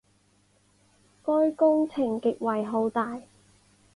[1.23, 3.21] 该工程极为浩大。